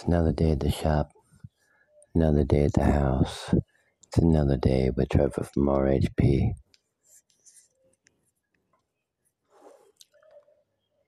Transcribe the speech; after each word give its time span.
It's 0.00 0.08
another 0.08 0.32
day 0.32 0.52
at 0.52 0.60
the 0.60 0.70
shop, 0.70 1.12
another 2.14 2.42
day 2.42 2.64
at 2.64 2.72
the 2.72 2.84
house. 2.84 3.54
It's 4.06 4.16
another 4.16 4.56
day 4.56 4.88
with 4.88 5.10
Trevor 5.10 5.44
from 5.44 5.66
RHP. 5.66 6.52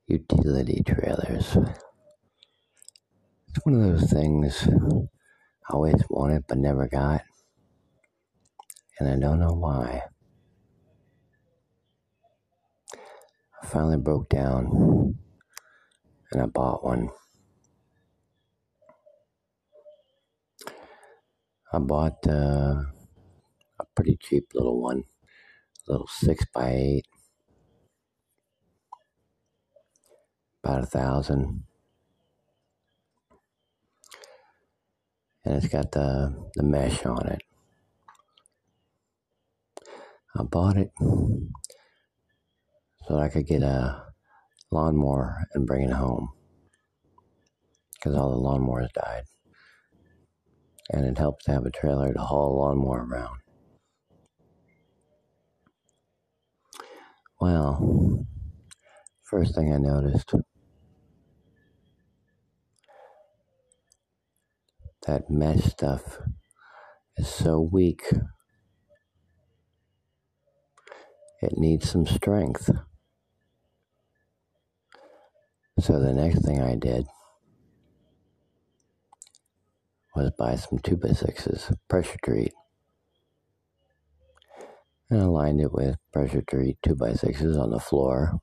Utility 0.08 0.82
trailers. 0.86 1.56
It's 3.48 3.64
one 3.64 3.76
of 3.76 3.98
those 3.98 4.12
things 4.12 4.68
I 4.68 5.72
always 5.72 6.02
wanted 6.10 6.44
but 6.46 6.58
never 6.58 6.86
got, 6.86 7.22
and 9.00 9.08
I 9.08 9.16
don't 9.16 9.40
know 9.40 9.54
why. 9.54 10.02
I 13.62 13.66
finally 13.66 13.96
broke 13.96 14.28
down 14.28 15.16
and 16.30 16.42
I 16.42 16.44
bought 16.44 16.84
one. 16.84 17.08
I 21.74 21.78
bought 21.78 22.26
uh, 22.26 22.82
a 23.80 23.84
pretty 23.94 24.18
cheap 24.20 24.48
little 24.54 24.82
one, 24.82 25.04
a 25.88 25.92
little 25.92 26.06
six 26.06 26.44
by 26.54 26.70
eight, 26.70 27.06
about 30.62 30.82
a 30.82 30.86
thousand, 30.86 31.62
and 35.46 35.54
it's 35.56 35.68
got 35.68 35.92
the 35.92 36.36
the 36.56 36.62
mesh 36.62 37.06
on 37.06 37.26
it. 37.28 37.42
I 40.36 40.42
bought 40.42 40.76
it 40.76 40.90
so 43.08 43.18
I 43.18 43.30
could 43.30 43.46
get 43.46 43.62
a 43.62 44.04
lawnmower 44.70 45.46
and 45.54 45.66
bring 45.66 45.88
it 45.88 45.92
home 45.92 46.32
because 47.94 48.14
all 48.14 48.30
the 48.30 48.36
lawnmowers 48.36 48.92
died 48.92 49.24
and 50.92 51.06
it 51.06 51.18
helps 51.18 51.44
to 51.44 51.52
have 51.52 51.64
a 51.64 51.70
trailer 51.70 52.12
to 52.12 52.20
haul 52.20 52.52
a 52.52 52.56
lawnmower 52.58 53.06
around. 53.06 53.38
Well, 57.40 58.26
first 59.24 59.54
thing 59.54 59.72
I 59.72 59.78
noticed 59.78 60.34
that 65.06 65.30
mesh 65.30 65.64
stuff 65.64 66.18
is 67.16 67.28
so 67.28 67.60
weak. 67.60 68.04
It 71.40 71.58
needs 71.58 71.90
some 71.90 72.06
strength. 72.06 72.70
So 75.80 75.98
the 75.98 76.12
next 76.12 76.44
thing 76.44 76.60
I 76.60 76.76
did 76.76 77.06
was 80.14 80.30
buy 80.38 80.56
some 80.56 80.78
2x6s, 80.78 81.74
pressure 81.88 82.18
treat. 82.24 82.52
And 85.10 85.22
I 85.22 85.24
lined 85.24 85.60
it 85.60 85.72
with 85.72 85.96
pressure 86.12 86.42
treat 86.42 86.78
2x6s 86.82 87.60
on 87.60 87.70
the 87.70 87.80
floor 87.80 88.40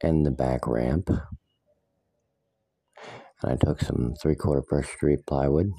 and 0.00 0.24
the 0.24 0.30
back 0.30 0.66
ramp. 0.66 1.08
And 3.42 3.52
I 3.52 3.56
took 3.56 3.80
some 3.80 4.14
three 4.20 4.34
quarter 4.34 4.62
pressure 4.62 4.96
treat 4.98 5.26
plywood, 5.26 5.72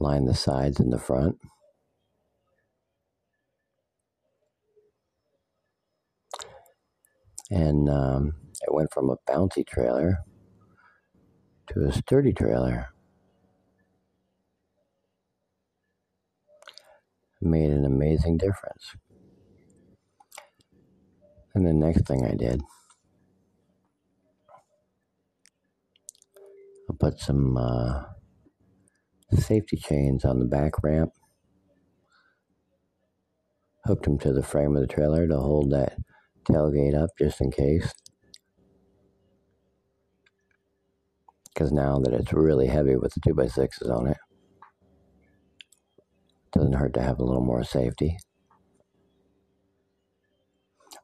lined 0.00 0.28
the 0.28 0.34
sides 0.34 0.80
and 0.80 0.92
the 0.92 0.98
front. 0.98 1.38
And 7.50 7.88
um, 7.88 8.34
it 8.62 8.74
went 8.74 8.92
from 8.92 9.10
a 9.10 9.16
bouncy 9.30 9.66
trailer 9.66 10.18
to 11.68 11.86
a 11.86 11.92
sturdy 11.92 12.32
trailer. 12.32 12.88
Made 17.42 17.70
an 17.70 17.84
amazing 17.84 18.38
difference. 18.38 18.94
And 21.54 21.66
the 21.66 21.72
next 21.74 22.06
thing 22.06 22.24
I 22.24 22.34
did, 22.34 22.60
I 26.90 26.94
put 26.98 27.20
some 27.20 27.56
uh, 27.56 28.04
safety 29.38 29.76
chains 29.76 30.24
on 30.24 30.40
the 30.40 30.46
back 30.46 30.82
ramp, 30.82 31.12
hooked 33.86 34.04
them 34.04 34.18
to 34.20 34.32
the 34.32 34.42
frame 34.42 34.76
of 34.76 34.82
the 34.82 34.92
trailer 34.92 35.28
to 35.28 35.38
hold 35.38 35.72
that 35.72 35.98
tailgate 36.48 36.94
up 36.94 37.10
just 37.18 37.40
in 37.40 37.50
case. 37.50 37.92
because 41.56 41.72
now 41.72 41.98
that 41.98 42.12
it's 42.12 42.34
really 42.34 42.66
heavy 42.66 42.96
with 42.96 43.14
the 43.14 43.20
2x6s 43.20 43.90
on 43.90 44.08
it, 44.08 44.18
doesn't 46.52 46.74
hurt 46.74 46.92
to 46.92 47.02
have 47.02 47.18
a 47.18 47.24
little 47.24 47.42
more 47.42 47.64
safety. 47.64 48.18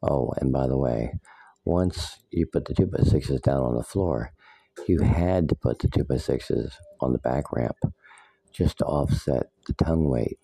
Oh, 0.03 0.35
and 0.37 0.53
by 0.53 0.67
the 0.67 0.77
way, 0.77 1.15
once 1.65 2.19
you 2.31 2.45
put 2.45 2.67
the 2.67 2.75
2x6s 2.75 3.41
down 3.41 3.63
on 3.63 3.77
the 3.77 3.83
floor, 3.83 4.33
you 4.87 5.01
had 5.01 5.49
to 5.49 5.55
put 5.55 5.79
the 5.79 5.89
2x6s 5.89 6.73
on 7.01 7.15
the 7.15 7.19
back 7.19 7.51
ramp 7.51 7.77
just 8.53 8.77
to 8.79 8.85
offset 8.85 9.47
the 9.67 9.73
tongue 9.73 10.07
weight. 10.07 10.39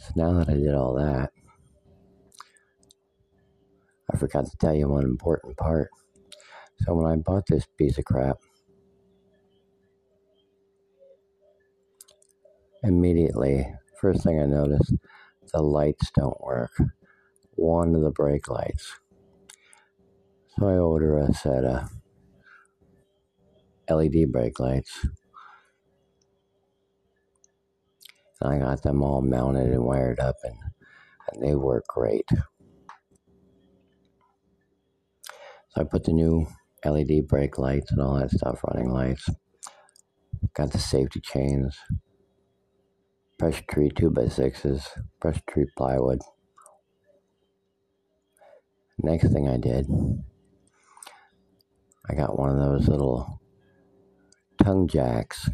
So 0.00 0.12
now 0.16 0.32
that 0.32 0.48
I 0.48 0.54
did 0.54 0.74
all 0.74 0.94
that, 0.94 1.30
I 4.10 4.16
forgot 4.16 4.46
to 4.46 4.56
tell 4.56 4.74
you 4.74 4.88
one 4.88 5.04
important 5.04 5.58
part. 5.58 5.90
So 6.78 6.94
when 6.94 7.06
I 7.06 7.16
bought 7.16 7.46
this 7.46 7.66
piece 7.76 7.98
of 7.98 8.06
crap, 8.06 8.38
immediately, 12.82 13.66
first 14.00 14.24
thing 14.24 14.40
I 14.40 14.46
noticed, 14.46 14.94
the 15.52 15.62
lights 15.62 16.10
don't 16.16 16.40
work. 16.40 16.72
One 17.50 17.94
of 17.94 18.00
the 18.00 18.10
brake 18.10 18.48
lights. 18.48 18.98
So 20.56 20.66
I 20.66 20.78
order 20.78 21.18
a 21.18 21.34
set 21.34 21.64
of 21.64 21.90
LED 23.90 24.32
brake 24.32 24.58
lights. 24.58 25.06
And 28.40 28.52
I 28.52 28.58
got 28.58 28.82
them 28.82 29.02
all 29.02 29.20
mounted 29.20 29.70
and 29.70 29.84
wired 29.84 30.18
up, 30.20 30.36
and, 30.44 30.56
and 31.32 31.42
they 31.42 31.54
work 31.54 31.84
great. 31.88 32.28
So 35.70 35.82
I 35.82 35.84
put 35.84 36.04
the 36.04 36.12
new 36.12 36.46
LED 36.84 37.28
brake 37.28 37.58
lights 37.58 37.92
and 37.92 38.00
all 38.00 38.18
that 38.18 38.30
stuff, 38.30 38.64
running 38.64 38.90
lights. 38.90 39.28
Got 40.54 40.72
the 40.72 40.78
safety 40.78 41.20
chains, 41.20 41.76
pressure 43.38 43.62
treat 43.70 43.94
2x6s, 43.94 44.86
pressure 45.20 45.42
treat 45.48 45.68
plywood. 45.76 46.20
Next 48.98 49.32
thing 49.32 49.48
I 49.48 49.58
did, 49.58 49.86
I 52.08 52.14
got 52.14 52.38
one 52.38 52.50
of 52.50 52.58
those 52.58 52.88
little 52.88 53.40
tongue 54.62 54.88
jacks. 54.88 55.48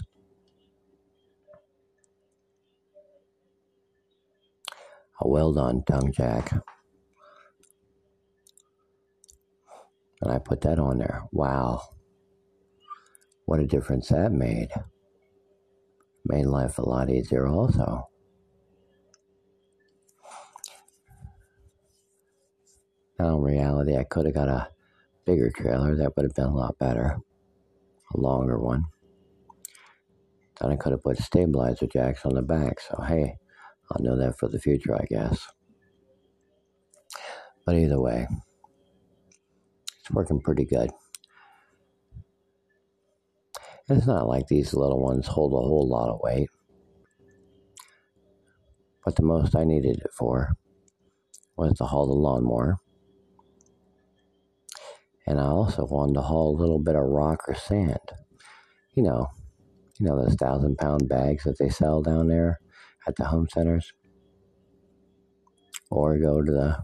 A 5.20 5.28
weld 5.28 5.58
on 5.58 5.82
tongue 5.84 6.12
jack. 6.12 6.52
And 10.22 10.32
I 10.32 10.38
put 10.38 10.60
that 10.62 10.78
on 10.78 10.98
there. 10.98 11.24
Wow. 11.32 11.82
What 13.46 13.60
a 13.60 13.66
difference 13.66 14.08
that 14.08 14.32
made. 14.32 14.70
Made 16.24 16.46
life 16.46 16.78
a 16.78 16.82
lot 16.82 17.10
easier, 17.10 17.46
also. 17.46 18.08
Now, 23.18 23.36
in 23.36 23.42
reality, 23.42 23.96
I 23.96 24.04
could 24.04 24.26
have 24.26 24.34
got 24.34 24.48
a 24.48 24.68
bigger 25.24 25.50
trailer. 25.50 25.94
That 25.96 26.16
would 26.16 26.24
have 26.24 26.34
been 26.34 26.46
a 26.46 26.54
lot 26.54 26.78
better. 26.78 27.16
A 28.14 28.20
longer 28.20 28.58
one. 28.58 28.84
Then 30.60 30.72
I 30.72 30.76
could 30.76 30.92
have 30.92 31.02
put 31.02 31.18
stabilizer 31.18 31.86
jacks 31.86 32.24
on 32.26 32.34
the 32.34 32.42
back. 32.42 32.80
So, 32.80 33.02
hey, 33.02 33.36
I'll 33.90 34.02
know 34.02 34.16
that 34.16 34.38
for 34.38 34.48
the 34.48 34.60
future, 34.60 34.94
I 34.94 35.04
guess. 35.08 35.46
But 37.64 37.76
either 37.76 38.00
way, 38.00 38.26
it's 40.00 40.10
working 40.10 40.40
pretty 40.40 40.64
good. 40.64 40.90
It's 43.88 44.06
not 44.06 44.28
like 44.28 44.48
these 44.48 44.74
little 44.74 45.00
ones 45.00 45.26
hold 45.26 45.52
a 45.52 45.56
whole 45.56 45.88
lot 45.88 46.08
of 46.08 46.20
weight. 46.20 46.48
But 49.04 49.14
the 49.14 49.22
most 49.22 49.54
I 49.54 49.64
needed 49.64 49.98
it 50.04 50.10
for 50.12 50.52
was 51.56 51.74
to 51.74 51.84
haul 51.84 52.06
the 52.06 52.12
lawnmower. 52.12 52.76
And 55.28 55.40
I 55.40 55.44
also 55.44 55.86
wanted 55.86 56.14
to 56.14 56.22
haul 56.22 56.56
a 56.56 56.60
little 56.60 56.80
bit 56.80 56.96
of 56.96 57.02
rock 57.02 57.48
or 57.48 57.54
sand. 57.54 57.98
You 58.94 59.04
know, 59.04 59.28
you 59.98 60.06
know 60.06 60.20
those 60.20 60.34
thousand 60.34 60.78
pound 60.78 61.08
bags 61.08 61.44
that 61.44 61.58
they 61.58 61.68
sell 61.68 62.02
down 62.02 62.28
there 62.28 62.58
at 63.06 63.16
the 63.16 63.26
home 63.26 63.48
centers. 63.52 63.92
or 65.90 66.18
go 66.18 66.42
to 66.42 66.52
the 66.52 66.78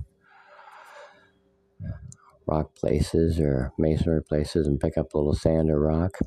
rock 2.46 2.74
places 2.76 3.40
or 3.40 3.72
masonry 3.78 4.22
places 4.22 4.66
and 4.66 4.80
pick 4.80 4.98
up 4.98 5.14
a 5.14 5.18
little 5.18 5.34
sand 5.34 5.70
or 5.70 5.80
rock. 5.80 6.18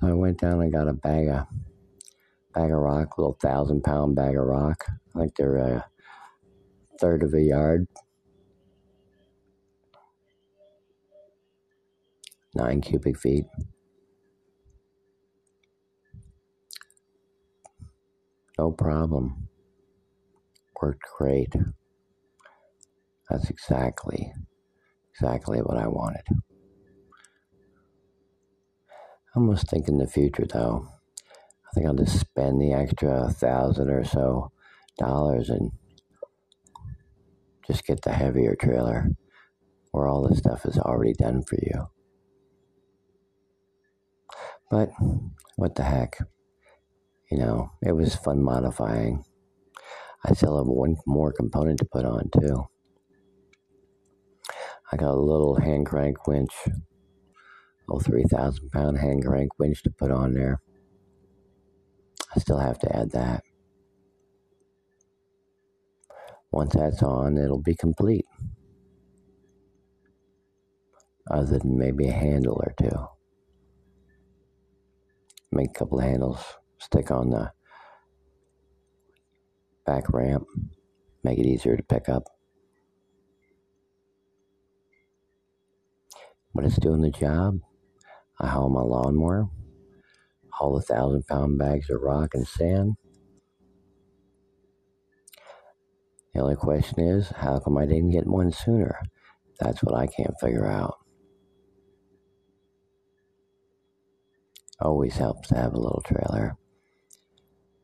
So 0.00 0.08
I 0.08 0.12
went 0.12 0.40
down 0.40 0.60
and 0.62 0.72
got 0.72 0.88
a 0.88 0.92
bag 0.92 1.28
of 1.28 1.46
bag 2.54 2.70
of 2.72 2.78
rock, 2.78 3.16
a 3.16 3.20
little 3.20 3.38
thousand 3.42 3.82
pound 3.82 4.16
bag 4.16 4.36
of 4.36 4.44
rock. 4.44 4.84
I 5.14 5.20
think 5.20 5.36
they're 5.36 5.56
a 5.56 5.86
third 7.00 7.22
of 7.22 7.34
a 7.34 7.42
yard. 7.42 7.86
Nine 12.54 12.80
cubic 12.80 13.18
feet. 13.18 13.46
No 18.66 18.72
problem. 18.72 19.46
Worked 20.82 21.04
great. 21.16 21.54
That's 23.30 23.48
exactly, 23.48 24.32
exactly 25.14 25.60
what 25.60 25.78
I 25.78 25.86
wanted. 25.86 26.24
I 26.28 26.34
almost 29.36 29.70
think 29.70 29.86
in 29.86 29.98
the 29.98 30.08
future 30.08 30.46
though. 30.52 30.88
I 31.64 31.74
think 31.74 31.86
I'll 31.86 31.94
just 31.94 32.18
spend 32.18 32.60
the 32.60 32.72
extra 32.72 33.30
thousand 33.30 33.88
or 33.88 34.04
so 34.04 34.50
dollars 34.98 35.48
and 35.48 35.70
just 37.68 37.86
get 37.86 38.02
the 38.02 38.14
heavier 38.14 38.56
trailer 38.56 39.10
where 39.92 40.08
all 40.08 40.26
the 40.26 40.34
stuff 40.34 40.66
is 40.66 40.76
already 40.76 41.12
done 41.12 41.44
for 41.44 41.54
you. 41.62 41.88
But 44.68 44.90
what 45.54 45.76
the 45.76 45.84
heck? 45.84 46.18
You 47.30 47.38
know, 47.38 47.70
it 47.82 47.92
was 47.92 48.14
fun 48.14 48.42
modifying. 48.42 49.24
I 50.24 50.32
still 50.34 50.58
have 50.58 50.66
one 50.66 50.96
more 51.06 51.32
component 51.32 51.78
to 51.80 51.84
put 51.84 52.04
on 52.04 52.30
too. 52.30 52.66
I 54.92 54.96
got 54.96 55.14
a 55.14 55.20
little 55.20 55.56
hand 55.56 55.86
crank 55.86 56.26
winch, 56.28 56.54
a 57.90 58.00
3,000 58.00 58.70
pound 58.70 58.98
hand 58.98 59.24
crank 59.24 59.58
winch 59.58 59.82
to 59.82 59.90
put 59.90 60.12
on 60.12 60.34
there. 60.34 60.60
I 62.34 62.38
still 62.38 62.58
have 62.58 62.78
to 62.80 62.96
add 62.96 63.10
that. 63.12 63.42
Once 66.52 66.74
that's 66.74 67.02
on, 67.02 67.36
it'll 67.36 67.62
be 67.62 67.74
complete. 67.74 68.24
Other 71.28 71.58
than 71.58 71.76
maybe 71.76 72.06
a 72.06 72.12
handle 72.12 72.62
or 72.64 72.72
two. 72.78 73.06
Make 75.50 75.70
a 75.70 75.78
couple 75.78 75.98
of 75.98 76.04
handles, 76.04 76.44
stick 76.78 77.10
on 77.10 77.30
the 77.30 77.52
back 79.84 80.12
ramp, 80.12 80.46
make 81.22 81.38
it 81.38 81.46
easier 81.46 81.76
to 81.76 81.82
pick 81.82 82.08
up. 82.08 82.24
But 86.54 86.64
it's 86.64 86.78
doing 86.78 87.02
the 87.02 87.10
job. 87.10 87.60
I 88.40 88.48
haul 88.48 88.70
my 88.70 88.82
lawnmower, 88.82 89.48
haul 90.52 90.74
the 90.74 90.82
thousand 90.82 91.26
pound 91.26 91.58
bags 91.58 91.90
of 91.90 92.00
rock 92.02 92.34
and 92.34 92.46
sand. 92.46 92.96
The 96.34 96.42
only 96.42 96.56
question 96.56 97.00
is, 97.00 97.28
how 97.30 97.58
come 97.60 97.78
I 97.78 97.86
didn't 97.86 98.10
get 98.10 98.26
one 98.26 98.52
sooner? 98.52 99.00
That's 99.58 99.82
what 99.82 99.94
I 99.94 100.06
can't 100.06 100.34
figure 100.38 100.66
out. 100.66 100.96
Always 104.80 105.16
helps 105.16 105.48
to 105.48 105.54
have 105.54 105.72
a 105.72 105.78
little 105.78 106.02
trailer. 106.04 106.58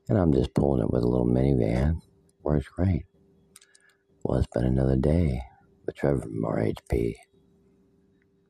And 0.08 0.18
I'm 0.18 0.32
just 0.32 0.54
pulling 0.54 0.82
it 0.82 0.90
with 0.90 1.02
a 1.02 1.08
little 1.08 1.26
minivan. 1.26 2.00
Works 2.42 2.68
great. 2.68 3.04
Well, 4.24 4.38
it's 4.38 4.48
been 4.52 4.64
another 4.64 4.96
day 4.96 5.40
with 5.86 5.96
Trevor 5.96 6.22
from 6.22 6.42
RHP. 6.42 7.14